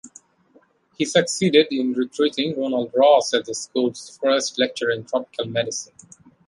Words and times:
He 0.97 1.05
succeeded 1.05 1.67
in 1.69 1.93
recruiting 1.93 2.59
Ronald 2.59 2.91
Ross 2.95 3.35
as 3.35 3.45
the 3.45 3.53
school's 3.53 4.17
first 4.17 4.57
lecturer 4.57 4.89
in 4.89 5.03
Tropical 5.05 5.45
Medicine. 5.45 5.93